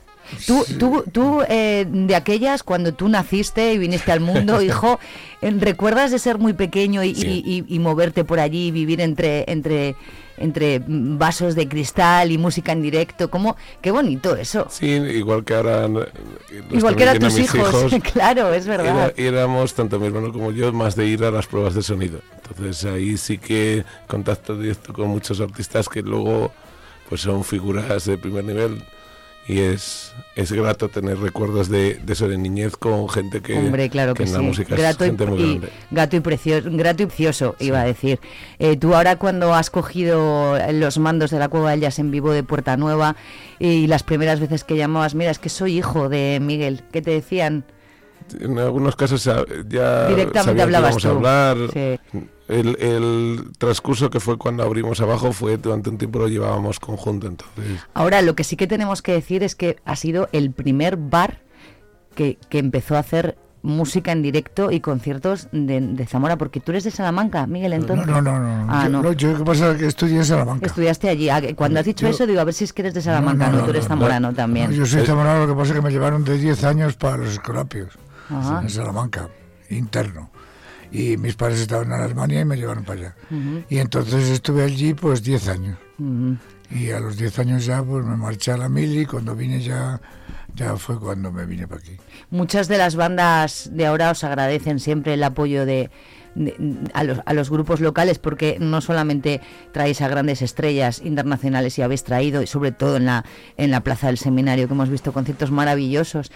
[0.47, 4.99] Tú, tú, tú eh, de aquellas, cuando tú naciste y viniste al mundo, hijo,
[5.43, 7.43] eh, ¿recuerdas de ser muy pequeño y, Sí.
[7.47, 9.97] y- y- y moverte por allí, y vivir entre, entre,
[10.37, 13.31] entre vasos de cristal y música en directo?
[13.31, 13.57] ¿Cómo?
[13.81, 14.67] Qué bonito eso.
[14.71, 15.89] Sí, igual que ahora.
[16.71, 19.13] Igual que eran tus hijos, claro, es verdad.
[19.17, 22.21] Era- éramos, tanto mi hermano como yo, más de ir a las pruebas de sonido.
[22.49, 26.53] Entonces ahí sí que contacto directo con muchos artistas que luego
[27.09, 28.83] pues son figuras de primer nivel
[29.49, 33.89] y es, es grato tener recuerdos de, de eso de niñez con gente que, Hombre,
[33.89, 34.45] claro que, en la sí.
[34.45, 35.69] música es Grato y, gente muy y- grande.
[35.91, 38.21] gato y precioso, grato y precioso, iba a decir.
[38.59, 42.31] Eh, tú ahora cuando has cogido los mandos de la Cueva del Jazz en vivo
[42.33, 43.17] de Puerta Nueva
[43.59, 47.11] y las primeras veces que llamabas, mira, es que soy hijo de Miguel, ¿qué te
[47.11, 47.65] decían?
[48.41, 51.09] En algunos casos ya Directamente que hablabas tú.
[51.09, 51.57] hablar.
[51.73, 51.99] Sí.
[52.49, 57.27] El, el transcurso que fue cuando abrimos abajo fue durante un tiempo lo llevábamos conjunto,
[57.27, 60.97] entonces Ahora, lo que sí que tenemos que decir es que ha sido el primer
[60.97, 61.41] bar
[62.15, 66.71] que, que empezó a hacer música en directo y conciertos de, de Zamora, porque tú
[66.71, 68.07] eres de Salamanca, Miguel, entonces.
[68.07, 68.65] No, no, no.
[68.65, 68.73] no.
[68.73, 69.03] Ah, yo, no.
[69.03, 70.65] no, yo lo que pasa es que estudié en Salamanca.
[70.65, 71.29] Estudiaste allí.
[71.29, 73.51] Ah, Cuando has dicho Yo- eso, digo, a ver si es que eres de Salamanca,
[73.51, 74.71] no, tú eres zamorano también.
[74.71, 77.19] No, yo soy zamorano, lo que pasa es que me llevaron de 10 años para
[77.19, 77.91] los escolapios
[78.31, 78.61] Ajá.
[78.63, 79.29] en Salamanca,
[79.71, 80.31] interno.
[80.91, 83.17] Y mis padres estaban en Alemania y me llevaron para allá.
[83.31, 83.63] Ujú.
[83.69, 85.77] Y entonces estuve allí pues 10 años.
[85.99, 86.37] Ujú.
[86.71, 89.61] Y a los 10 años ya pues me marché a la mili y cuando vine
[89.61, 90.01] ya,
[90.55, 91.97] ya fue cuando me vine para aquí.
[92.31, 95.91] Muchas de las bandas de ahora os agradecen siempre el apoyo de-
[96.95, 99.41] a, los, grupos locales porque no solamente
[99.73, 103.25] traéis a grandes estrellas internacionales y habéis traído, y sobre todo en la,
[103.57, 106.31] en la Plaza del Seminario que hemos visto conciertos maravillosos,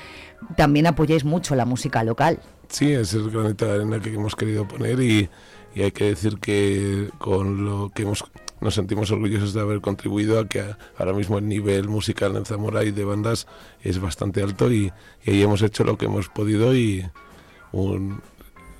[0.56, 2.38] también apoyáis mucho la música local.
[2.68, 5.28] Sí, es el granito de arena que hemos querido poner y,
[5.74, 8.24] y hay que decir que con lo que hemos
[8.60, 12.44] nos sentimos orgullosos de haber contribuido a que a- ahora mismo el nivel musical en
[12.44, 13.48] Zamora y de bandas
[13.82, 14.92] es bastante alto y,
[15.24, 17.04] y ahí hemos hecho lo que hemos podido y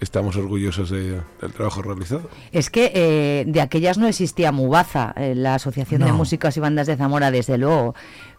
[0.03, 2.29] estamos orgullosos de- del trabajo realizado.
[2.53, 6.13] Es que eh, de aquellas no existía Mubaza, eh, la Asociación de.
[6.13, 7.95] Músicos y Bandas de Zamora, desde luego.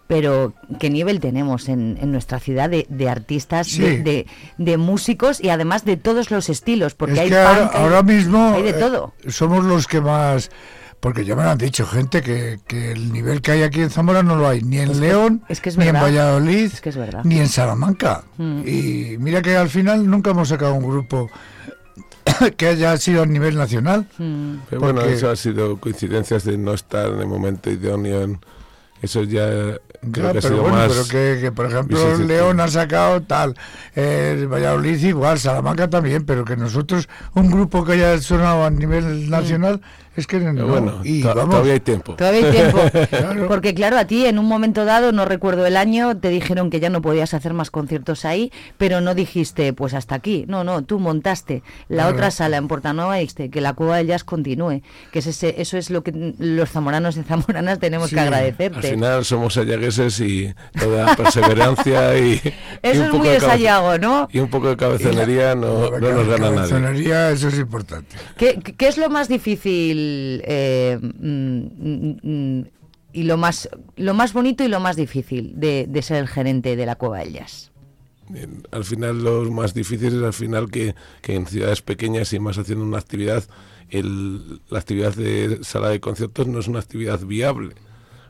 [0.05, 3.81] Pero ¿qué nivel tenemos en, en nuestra ciudad de, de artistas, Sí.
[3.81, 6.93] de, de- de músicos y además de todos los estilos?
[6.93, 9.13] Porque es hay que ahora, punk, hay- ahora mismo hay de eh, todo.
[9.27, 10.51] somos los que más...
[10.99, 13.89] Porque ya me lo han dicho gente que, que el nivel que hay aquí en
[13.89, 15.95] Zamora no lo hay ni en Es que- León, es que es ni en.
[15.95, 17.21] Valladolid, Es que es verdad.
[17.25, 18.23] ni en Salamanca.
[18.37, 18.61] Mm.
[18.65, 21.29] Y mira que al final nunca hemos sacado un grupo
[22.57, 24.07] que haya sido a nivel nacional.
[24.17, 24.55] Mm.
[24.69, 28.21] Pero bueno, Porque- eso ha sido coincidencias de no estar en el momento idóneo.
[28.23, 28.39] en-
[29.01, 30.87] eso ya creo Ya, que ha pero sido bueno, más...
[30.93, 32.17] pero que, que, por ejemplo.
[32.19, 33.53] León ha sacado tal,
[33.97, 39.29] eh, Valladolid igual, Salamanca también, pero que nosotros, un grupo que haya sonado a nivel
[39.29, 39.81] nacional,
[40.15, 40.67] es que no.
[40.67, 42.15] bueno, y vamos, todavía hay tiempo.
[42.15, 42.79] Todavía hay tiempo.
[43.09, 43.47] Claro.
[43.47, 46.79] Porque claro, a ti en un momento dado, no recuerdo el año, te dijeron que
[46.79, 50.45] ya no podías hacer más conciertos ahí, pero no dijiste, pues hasta aquí.
[50.47, 52.15] No, no, tú montaste la Claro.
[52.15, 54.81] otra sala en Portanova y dijiste que la Cueva del Jazz continúe.
[55.11, 58.27] Que es ese, eso es lo que los zamoranos y zamoranas tenemos Sí, que Al
[58.27, 58.89] agradecerte.
[58.91, 63.39] final somos sayagueses y toda perseverancia y, y Eso un es poco muy de de
[63.39, 64.27] cabe- Sayago, ¿no?
[64.31, 66.55] Y un poco de cabezonería no, no nos gana nadie.
[66.69, 68.15] Cabezonería, eso es importante.
[68.37, 70.02] ¿Qué, qué es lo más difícil
[70.45, 72.19] eh, mm, mm,
[72.59, 72.65] mm,
[73.13, 76.75] y lo más, lo más bonito y lo más difícil de, de ser el gerente
[76.75, 77.71] de la Cueva del Jazz?
[78.71, 82.57] Al final lo más difícil es al final que, que en ciudades pequeñas y más
[82.57, 83.43] haciendo una actividad,
[83.89, 87.75] el- la actividad de sala de conciertos no es una actividad viable.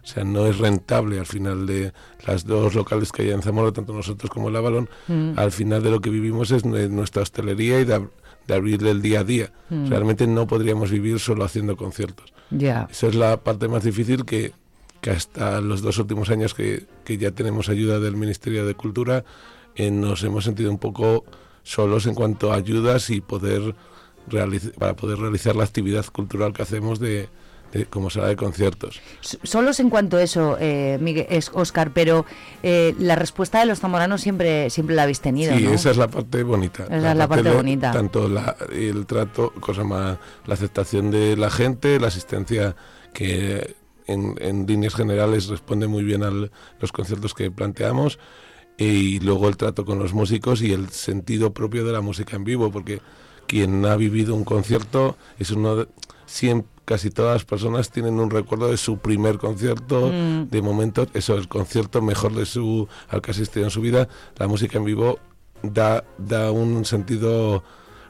[0.03, 1.93] O sea, no es rentable al final de
[2.27, 4.89] las dos locales que hay en Zamora, tanto nosotros como el Avalon.
[5.07, 5.33] Mm.
[5.39, 8.05] Al final de lo que vivimos es nuestra hostelería y de,
[8.47, 9.51] de abrir el día a día.
[9.69, 9.87] Mm.
[9.87, 12.33] Realmente no podríamos vivir solo haciendo conciertos.
[12.49, 12.87] Ya.
[12.91, 14.53] Esa es la parte más difícil que,
[15.01, 19.23] que hasta los dos últimos años que, que ya tenemos ayuda del Ministerio de Cultura,
[19.75, 21.25] eh, nos hemos sentido un poco
[21.63, 23.75] solos en cuanto a ayudas y poder
[24.79, 27.27] para poder realizar la actividad cultural que hacemos de,
[27.73, 29.01] de- como sala de conciertos.
[29.21, 32.25] Solos en cuanto a eso, eh, Miguel, es Oscar, pero
[32.61, 35.73] eh, la respuesta de los zamoranos siempre, siempre la habéis tenido, Sí, ¿no?
[35.73, 36.83] esa es la parte bonita.
[36.85, 37.91] Esa es la parte de- bonita.
[37.91, 42.75] Tanto la- el trato, cosa más, la aceptación de la gente, la asistencia
[43.13, 43.75] que
[44.07, 48.19] en, en líneas generales responde muy bien a los conciertos que planteamos
[48.77, 52.43] y luego el trato con los músicos y el sentido propio de la música en
[52.43, 53.01] vivo, porque
[53.47, 55.87] quien ha vivido un concierto es uno de,
[56.27, 60.49] siem- casi todas las personas tienen un recuerdo de su primer concierto, Mm.
[60.49, 64.47] de momento, eso, el concierto mejor de su al que asistido en su vida, la
[64.47, 65.19] música en vivo
[65.61, 67.63] da, da un sentido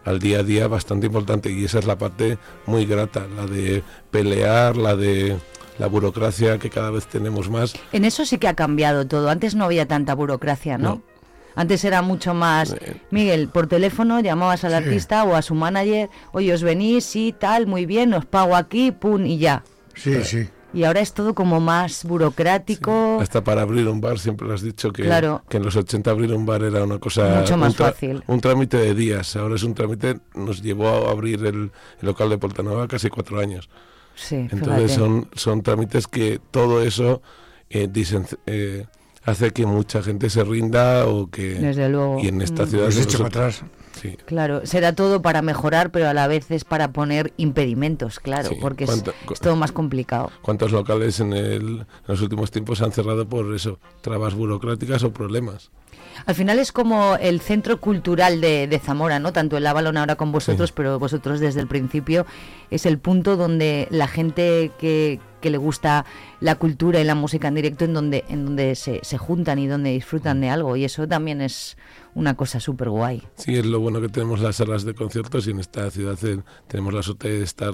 [0.05, 3.83] al día a día bastante importante y esa es la parte muy grata, la de
[4.11, 5.37] pelear, la de
[5.79, 7.73] la burocracia que cada vez tenemos más.
[7.91, 9.29] En eso sí que ha cambiado todo.
[9.29, 11.01] Antes no había tanta burocracia, ¿no?
[11.55, 12.75] Antes era mucho más,
[13.11, 14.77] Miguel, por teléfono llamabas al Sí.
[14.77, 18.91] artista o a su manager, oye, os venís, sí, tal, muy bien, os pago aquí,
[18.91, 19.63] pum, y ya.
[19.95, 20.47] Sí, sí.
[20.75, 23.19] Y ahora es todo como más burocrático.
[23.21, 25.43] Hasta para abrir un bar, siempre lo has dicho que, Claro.
[25.47, 27.41] que en los 80 abrir un bar era una cosa...
[27.41, 28.23] Mucho más un fácil.
[28.25, 32.29] Un trámite de días, ahora es un trámite, nos llevó a abrir el, el local
[32.29, 33.69] de Portanova casi cuatro años.
[34.15, 34.95] Sí, Entonces fíjate.
[34.95, 37.21] son, son trámites que todo eso
[37.69, 38.85] eh, dicen, eh,
[39.25, 41.55] hace que mucha gente se rinda o que...
[41.55, 42.19] Desde luego.
[42.21, 42.67] Y en esta Mm.
[42.67, 42.89] ciudad...
[42.91, 43.63] Se echa atrás.
[44.01, 44.17] Sí.
[44.25, 48.55] Claro, será todo para mejorar, pero a la vez es para poner impedimentos, claro, Sí,
[48.59, 50.31] porque es, es todo más complicado.
[50.41, 53.79] ¿Cuántos locales en, el- en los últimos tiempos se han cerrado por eso?
[54.01, 55.69] Trabas burocráticas o problemas.
[56.25, 59.33] Al final es como el centro cultural de, de Zamora, ¿no?
[59.33, 62.25] Tanto el Avalon ahora con vosotros, pero vosotros desde el principio
[62.69, 66.05] es el punto donde la gente que, que le gusta
[66.39, 69.67] la cultura y la música en directo, en donde, en donde se, se juntan y
[69.67, 70.75] donde disfrutan de algo.
[70.75, 71.77] Y eso también es
[72.15, 73.23] una cosa súper guay.
[73.35, 76.41] Sí, es lo bueno que tenemos las salas de conciertos y en esta ciudad eh,
[76.67, 77.73] tenemos la suerte de estar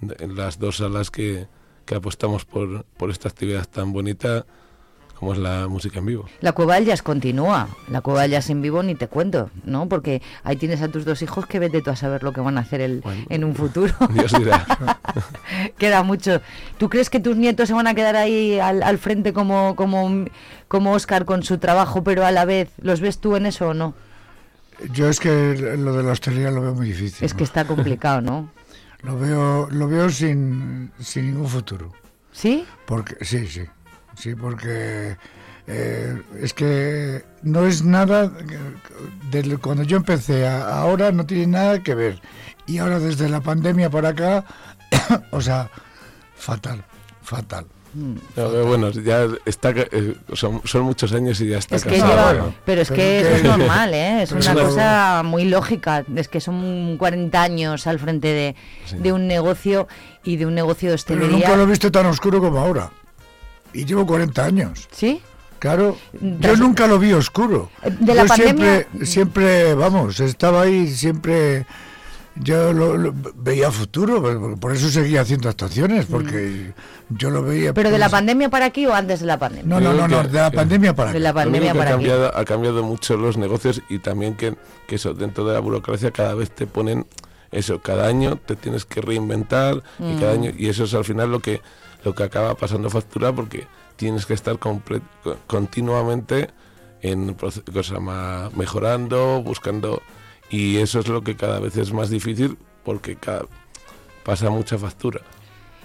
[0.00, 1.48] en las dos salas que,
[1.84, 4.46] que apostamos por, por esta actividad tan bonita
[5.20, 6.24] como es la música en vivo.
[6.40, 7.68] La Cueva del Jazz continúa.
[7.88, 9.86] La Cueva del Jazz en vivo ni te cuento, ¿no?
[9.86, 12.56] Porque ahí tienes a tus dos hijos que vete tú a saber lo que van
[12.56, 13.92] a hacer el, en un futuro.
[14.14, 14.64] Dios dirá.
[15.78, 16.40] Queda mucho.
[16.78, 20.24] ¿Tú crees que tus nietos se van a quedar ahí al, al frente como, como,
[20.68, 23.74] como Oscar con su trabajo, pero a la vez, ¿los ves tú en eso o
[23.74, 23.92] no?
[24.90, 27.26] Yo es que lo de la hostelería lo veo muy difícil.
[27.26, 28.50] Es que está complicado, ¿no?
[29.02, 31.90] Lo veo, lo veo sin, sin ningún futuro.
[32.32, 32.66] ¿Sí?
[32.84, 33.62] Porque, sí, sí.
[34.20, 35.16] Sí, porque
[35.66, 38.30] eh, es que no es nada.
[38.30, 42.20] que- de cuando yo empecé a ahora no tiene nada que ver.
[42.66, 44.44] Y ahora desde la pandemia para acá,
[45.30, 45.70] o sea,
[46.36, 46.84] fatal,
[47.22, 47.66] fatal.
[48.36, 52.52] Pero bueno, ya está, eh, son, son muchos años y ya está Es que lleva-
[52.64, 54.22] pero es Pero que que- eso es normal, ¿eh?
[54.22, 56.04] Es pero una cosa muy lógica.
[56.14, 58.54] Es que son 40 años al frente de,
[58.96, 59.88] de un negocio
[60.22, 62.90] y de un negocio de Pero nunca lo he visto tan oscuro como ahora.
[63.72, 64.88] Y llevo 40 años.
[64.92, 65.20] ¿Sí?
[65.58, 67.70] Claro, yo Das- nunca lo vi oscuro.
[68.00, 71.66] De la yo pandemia- siempre, siempre, vamos, estaba ahí, siempre,
[72.36, 76.72] yo lo, lo- veía futuro, por- por eso seguía haciendo actuaciones, porque
[77.10, 77.72] yo lo veía.
[77.72, 77.74] Mm.
[77.74, 79.66] ¿Pero de la pues, pandemia para aquí o antes de la pandemia?
[79.68, 82.04] No, no, no, no, de la pandemia para De la pandemia que ha para aquí.
[82.06, 84.54] cambiado, ha cambiado mucho los negocios y también que,
[84.86, 87.06] que eso, dentro de la burocracia cada vez te ponen
[87.52, 90.40] eso, cada año te tienes que reinventar y cada Mm.
[90.40, 91.60] año, y eso es al final lo que,
[92.04, 94.58] lo que acaba pasando factura porque tienes que estar
[95.46, 96.48] continuamente
[97.02, 100.02] en cosa más mejorando, buscando,
[100.50, 103.42] y eso es lo que cada vez es más difícil porque cada,
[104.24, 105.20] pasa mucha factura.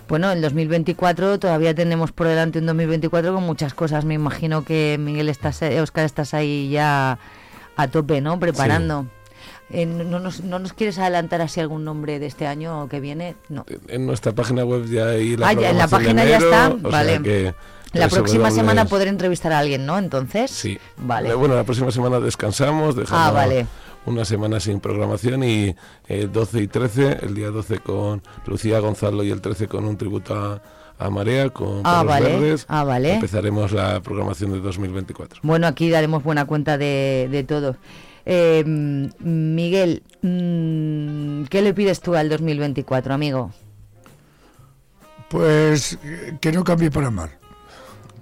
[0.07, 4.05] Bueno, el 2024 todavía tenemos por delante un 2024 con muchas cosas.
[4.05, 7.17] Me imagino que Miguel estás, Oscar estás ahí ya
[7.75, 8.39] a tope, ¿no?
[8.39, 9.07] Preparando.
[9.71, 12.99] Eh, no, nos, ¿No nos quieres adelantar así algún nombre de este año o que
[12.99, 13.35] viene?
[13.49, 13.65] No.
[13.87, 16.67] En nuestra página web ya hay la Ah, ya, en la página ya enero, está,
[16.69, 17.21] o sea vale.
[17.23, 17.55] que
[17.93, 19.97] La próxima semana poder entrevistar a alguien, ¿no?
[19.97, 20.51] Entonces.
[20.51, 20.77] Sí.
[20.97, 21.33] Vale.
[21.33, 23.65] Bueno, la próxima semana descansamos, dejamos Ah, vale.
[24.05, 25.75] una semana sin programación y
[26.07, 29.97] eh, 12 y 13, el día 12 con Lucía Gonzalo y el 13 con un
[29.97, 30.61] tributo a,
[30.99, 32.29] a Marea, con Ah, vale.
[32.37, 32.65] Verdes.
[32.69, 33.15] Ah, vale.
[33.15, 35.39] Empezaremos la programación de 2024.
[35.41, 37.77] Bueno, aquí daremos buena cuenta de, de todo.
[38.25, 43.51] Eh, Miguel, mm, ¿qué le pides tú al 2024, amigo?
[45.29, 45.97] Pues
[46.39, 47.29] que no cambie para mal.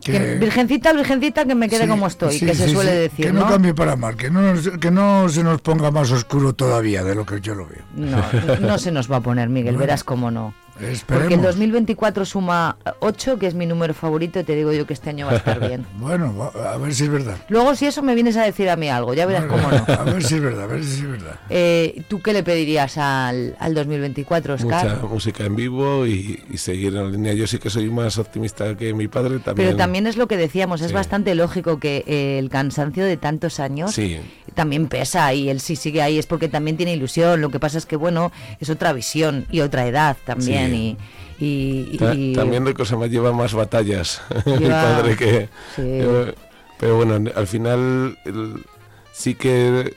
[0.03, 3.25] Que virgencita, virgencita, que me quede Sí, como estoy, sí, que se sí, suele decir,
[3.27, 3.47] Que no, ¿no?
[3.47, 7.25] cambie para mal, que no, que no se nos ponga más oscuro todavía de lo
[7.25, 7.83] que yo lo veo.
[7.95, 8.21] No,
[8.59, 10.53] no se nos va a poner, Miguel, Bueno, verás cómo no.
[10.75, 11.05] Esperemos.
[11.05, 14.93] Porque el 2024 suma 8, que es mi número favorito, y te digo yo que
[14.93, 15.85] este año va a estar bien.
[15.97, 17.37] Bueno, a ver si es verdad.
[17.49, 19.77] Luego, si eso me vienes a decir a mí algo, ya verás cómo no.
[19.93, 21.39] A ver si es verdad, a ver si es verdad.
[21.49, 24.95] Eh, ¿Tú qué le pedirías al, al 2024, Oscar?
[24.95, 27.33] Mucha música en vivo y, y seguir en la línea.
[27.33, 29.39] Yo sí que soy más optimista que mi padre.
[29.39, 30.93] También, Pero también es lo que decíamos, es Sí.
[30.93, 34.19] bastante lógico que eh, el cansancio de tantos años Sí.
[34.53, 37.41] También pesa y él sí sigue ahí es porque también tiene ilusión.
[37.41, 40.71] Lo que pasa es que, bueno, es otra visión y otra edad también.
[40.71, 40.97] Sí.
[41.39, 45.49] Y, y- Ta- y- También de cosa más lleva más batallas mi Lleva- padre que
[45.75, 45.81] Sí.
[45.81, 46.33] eh,
[46.79, 48.63] pero bueno al final el-
[49.11, 49.95] sí que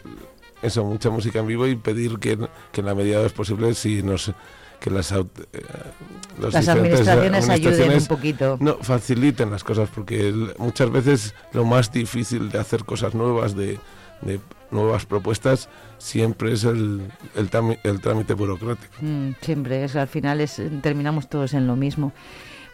[0.62, 2.38] eso mucha música en vivo y pedir que,
[2.72, 4.32] que en la medida de lo posible si nos
[4.80, 5.62] que las aut- eh,
[6.40, 7.48] los Las diferentes administraciones
[7.80, 8.56] ayuden un poquito.
[8.60, 13.54] no faciliten las cosas porque el- muchas veces lo más difícil de hacer cosas nuevas
[13.54, 13.78] de,
[14.22, 14.40] de
[14.70, 17.02] nuevas propuestas siempre es el,
[17.34, 17.50] el,
[18.00, 22.12] trámite burocrático Mm, siempre, es, al final es, terminamos todos en lo mismo.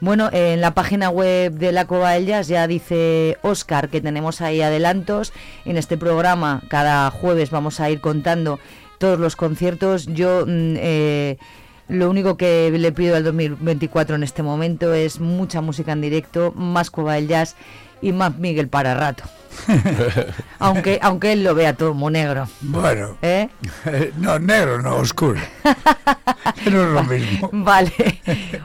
[0.00, 4.40] Bueno, en la página web de la Cova del Jazz ya dice Oscar que tenemos
[4.40, 5.32] ahí adelantos.
[5.64, 8.58] En este programa cada jueves vamos a ir contando
[8.98, 10.06] todos los conciertos.
[10.06, 11.36] Yo mm, eh,
[11.88, 16.52] lo único que le pido al 2024 en este momento es mucha música en directo,
[16.56, 17.54] más Cova del Jazz
[18.00, 19.22] y más Miguel para rato.
[20.58, 22.48] aunque, aunque él lo vea todo muy negro.
[22.60, 23.48] Bueno, ¿Eh?
[24.18, 25.40] no, negro, no, oscuro.
[26.70, 27.50] No es lo mismo.
[27.52, 27.92] Vale.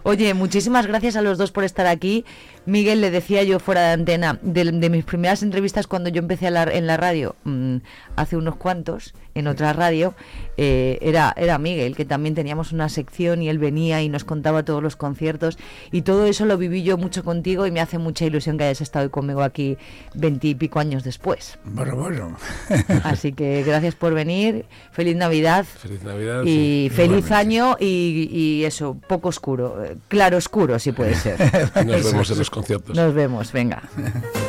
[0.04, 2.26] Oye, muchísimas gracias a los dos por estar aquí.
[2.66, 6.48] Miguel, le decía yo fuera de antena, de, de mis primeras entrevistas cuando yo empecé
[6.48, 7.78] a la- en la radio, mm,
[8.18, 10.16] hace unos cuantos, en otra radio,
[10.58, 14.64] eh, era, era Miguel, que también teníamos una sección y él venía y nos contaba
[14.64, 15.58] todos los conciertos.
[15.92, 18.82] Y todo eso lo viví yo mucho contigo y me hace mucha ilusión que hayas
[18.82, 19.78] estado hoy conmigo aquí
[20.14, 21.58] veintipico años después.
[21.66, 22.38] Bueno, bueno.
[23.04, 24.66] Así que gracias por venir.
[24.92, 25.66] Feliz Navidad.
[25.66, 26.44] Feliz Navidad.
[26.44, 26.96] Y sí.
[26.96, 31.40] feliz año y, y eso, poco oscuro, eh, claro oscuro si puede ser.
[31.86, 32.96] Nos vemos en los conciertos.
[32.96, 33.84] Nos vemos, venga.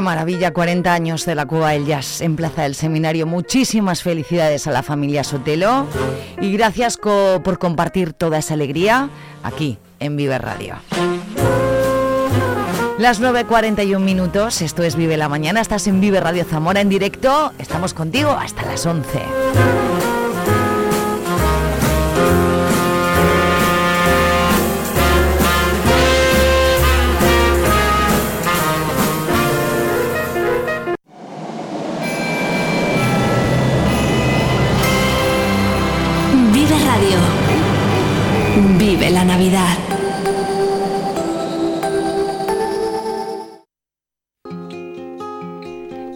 [0.00, 3.26] Maravilla, 40 años de la Cueva del Jazz en Plaza del Seminario.
[3.26, 5.86] Muchísimas felicidades a la familia Sotelo
[6.40, 9.10] y gracias por compartir toda esa alegría
[9.42, 10.76] aquí en Vive Radio.
[12.98, 17.52] Las 9.41 minutos, esto es Vive la Mañana, estás en Vive Radio Zamora en directo,
[17.58, 19.87] estamos contigo hasta las 11.
[38.78, 39.76] Vive la Navidad.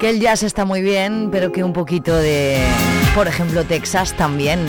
[0.01, 2.59] Que el jazz está muy bien, pero que un poquito de,
[3.15, 4.67] por ejemplo, Texas también.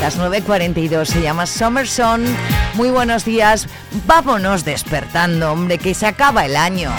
[0.00, 2.24] Las 9.42 se llama Summer Sun.
[2.74, 3.66] Muy buenos días.
[4.06, 6.92] Vámonos despertando, hombre, que se acaba el año.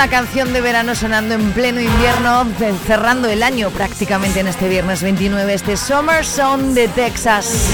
[0.00, 4.66] Una canción de verano sonando en pleno invierno, ce- cerrando el año prácticamente en este
[4.66, 7.68] viernes 29, este Summer Song de Texas.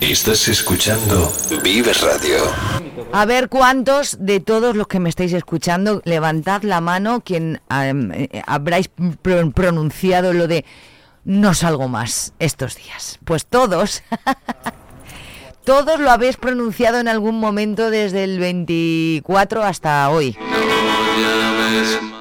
[0.00, 1.32] Estás escuchando
[1.62, 2.36] Vive Radio.
[3.12, 8.42] A ver cuántos de todos los que me estáis escuchando, levantad la mano quien eh,
[8.46, 8.88] habráis
[9.22, 10.64] pro- pronunciado lo de
[11.28, 13.18] no salgo más estos días.
[13.24, 14.02] Pues todos,
[15.64, 20.36] todos lo habéis pronunciado en algún momento desde el 24 hasta hoy.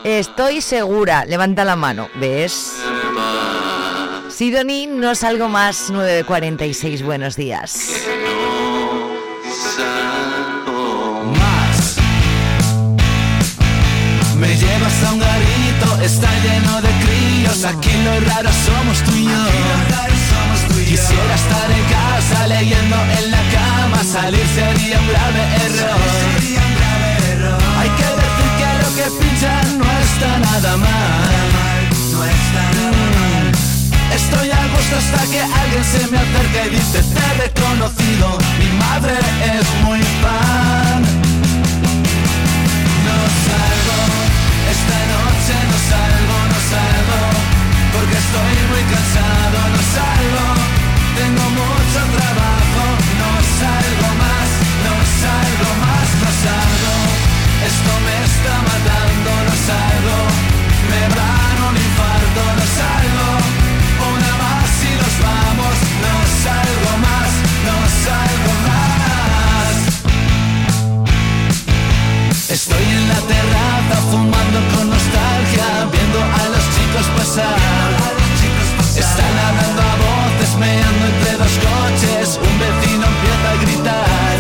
[0.04, 2.74] Estoy segura, levanta la mano, ¿ves?
[4.30, 7.94] Sidoní, no salgo más, 9.46, buenos días.
[11.40, 11.98] más.
[14.36, 17.07] Me llevas a un garito, está lleno de
[17.66, 19.46] Aquí lo raro somos tú y yo.
[20.86, 24.04] Quisiera estar en casa leyendo en la cama.
[24.04, 26.00] Salir sería un grave error.
[27.80, 31.90] Hay que decir que lo que pinchan no está nada mal.
[32.14, 33.52] No está nada mal.
[34.14, 38.38] Estoy a gusto hasta que alguien se me acerca y dice te he reconocido.
[38.60, 39.18] Mi madre
[39.58, 41.02] es muy fan.
[43.08, 44.00] No salgo,
[44.72, 45.67] esta noche
[48.28, 50.46] estoy muy cansado, no salgo,
[51.16, 52.84] tengo mucho trabajo,
[53.22, 54.50] no salgo más,
[54.86, 56.96] no salgo más, no salgo,
[57.72, 60.18] esto me está matando, no salgo,
[60.90, 63.28] me dar un infarto, no salgo,
[64.12, 66.16] una más y nos vamos, no
[66.46, 67.32] salgo más,
[67.68, 67.76] no
[68.06, 69.76] salgo más.
[72.50, 77.97] Estoy en la terraza fumando con nostalgia, viendo a los chicos pasar.
[79.18, 82.38] Están hablando a voces, meando entre dos coches.
[82.38, 84.36] Un vecino empieza a gritar.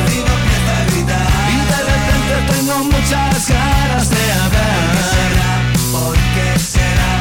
[1.49, 5.73] Y de repente tengo muchas ganas de hablar.
[5.91, 7.13] ¿Por qué será?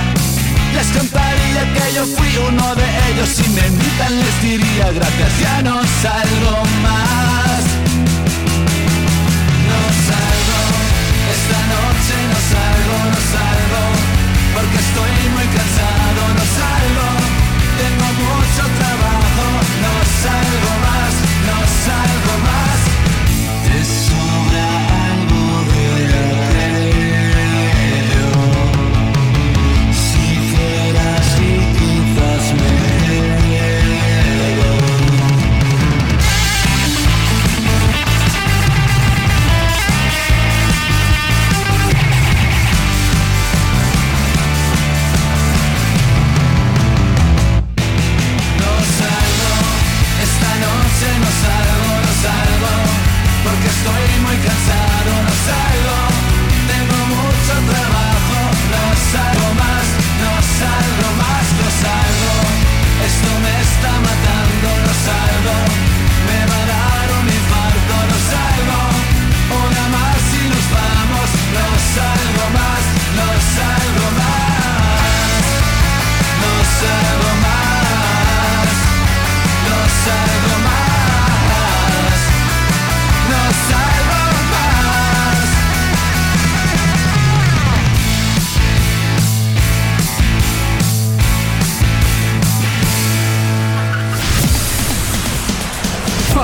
[0.75, 3.29] Les contaría que yo fui uno de ellos.
[3.31, 7.63] Si me invitan les diría gracias, ya no salgo más.
[9.65, 10.61] No salgo,
[11.33, 13.83] esta noche no salgo, no salgo,
[14.53, 17.16] porque estoy muy cansado, no salgo,
[18.19, 19.47] mucho trabajo,
[19.83, 19.93] no
[20.23, 20.86] salgo más,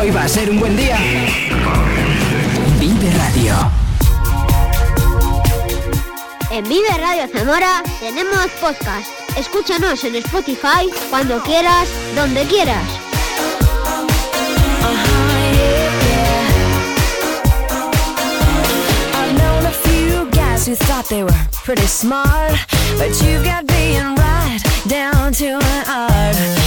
[0.03, 0.99] Hoy va a ser un buen día.
[2.81, 3.55] Vive Radio.
[6.51, 9.07] En Vive Radio Zamora tenemos podcast.
[9.37, 12.83] Escúchanos en Spotify cuando quieras, donde quieras.
[20.65, 22.55] who thought they were pretty smart,
[22.97, 26.62] but you got being right down to an art.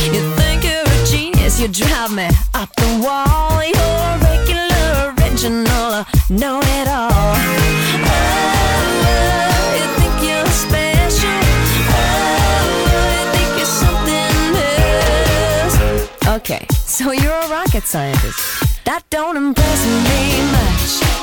[1.46, 3.64] is you drive me up the wall.
[3.64, 7.36] You're regular, original, know it all.
[8.08, 8.36] Oh,
[16.28, 18.84] oh, okay, so you're a rocket scientist.
[18.86, 21.15] That don't impress me much.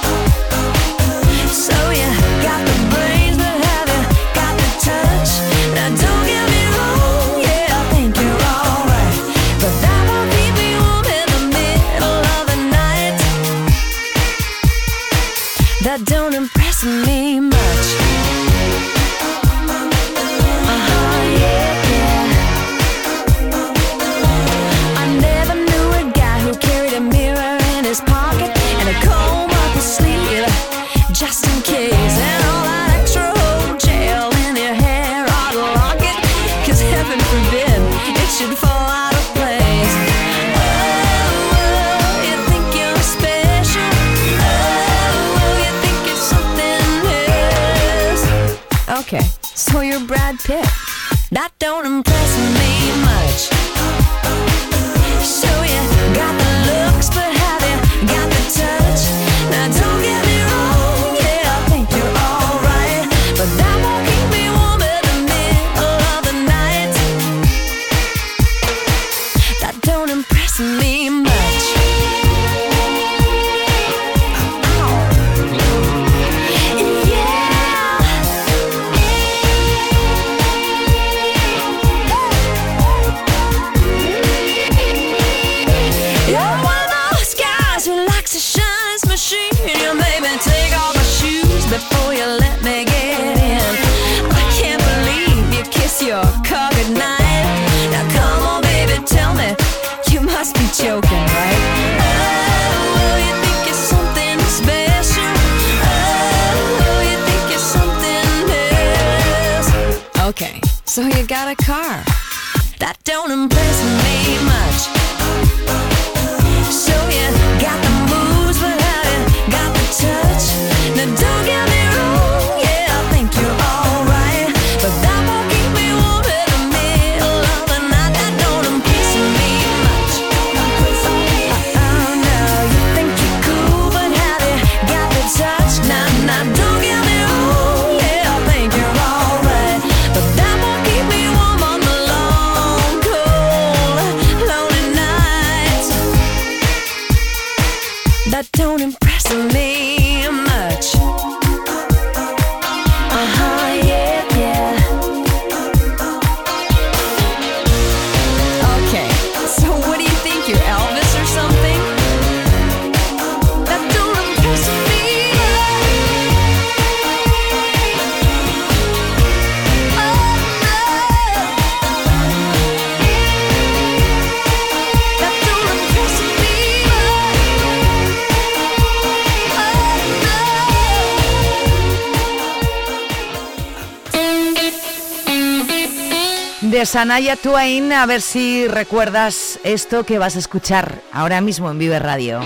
[186.82, 191.78] es Anaya Twain, a ver si recuerdas esto que vas a escuchar ahora mismo en
[191.78, 192.40] Vive Radio.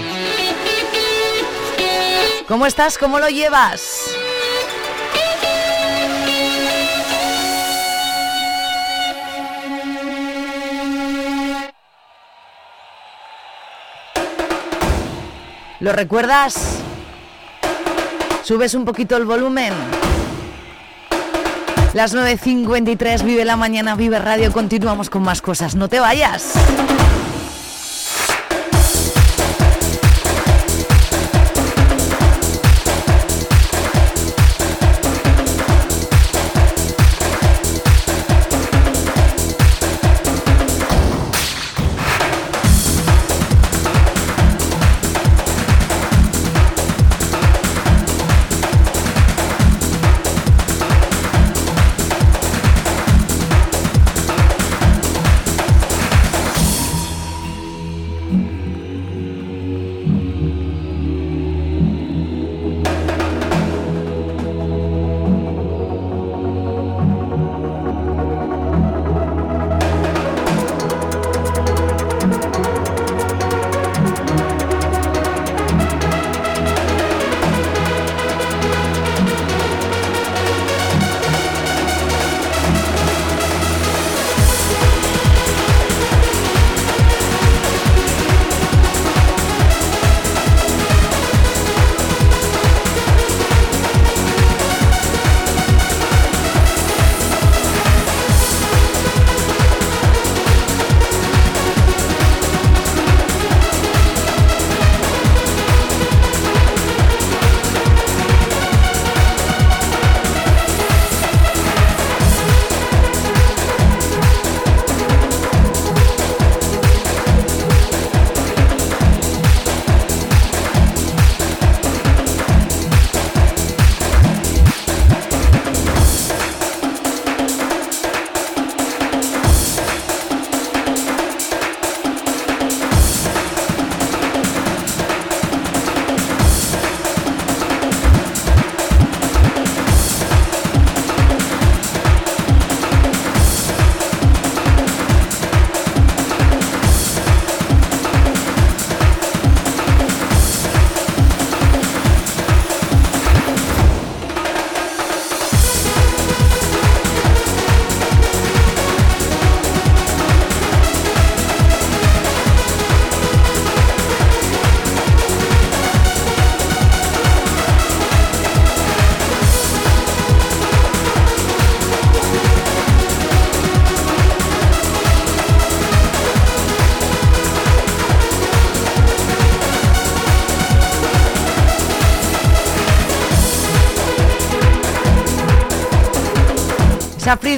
[2.46, 2.98] ¿Cómo estás?
[2.98, 4.10] ¿Cómo lo llevas?
[15.80, 16.80] ¿Lo recuerdas?
[18.42, 19.72] ¿Subes un poquito el volumen?
[21.96, 25.76] Las 9.53, vive la mañana, vive radio, continuamos con más cosas.
[25.76, 26.52] No te vayas.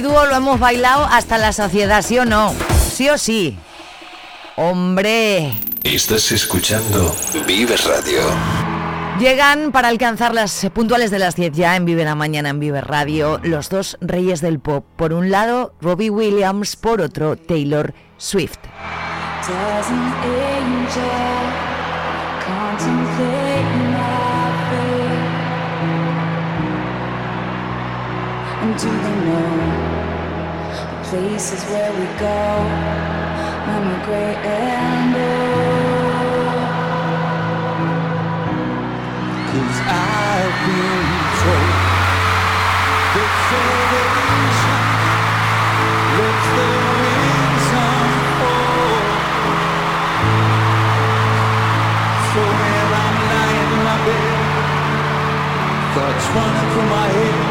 [0.01, 2.53] Duo lo hemos bailado hasta la saciedad, ¿sí o no?
[2.91, 3.57] ¿Sí o sí?
[4.55, 5.53] Hombre.
[5.83, 7.15] Estás escuchando
[7.47, 8.19] Vives Radio.
[9.19, 12.81] Llegan para alcanzar las puntuales de las 10 ya en Vive la Mañana en Vive
[12.81, 14.85] Radio los dos reyes del pop.
[14.95, 18.59] Por un lado, Robbie Williams, por otro, Taylor Swift.
[28.79, 29.78] Do know
[31.09, 32.39] places where we go
[33.65, 35.49] when we're great and old?
[39.49, 41.09] Cause I've been
[41.41, 41.73] told
[43.15, 44.81] that salvation
[46.13, 46.67] lets the
[47.01, 49.09] winds unfold.
[52.29, 54.37] So when I'm lying in my bed,
[55.95, 57.48] thoughts running through my head,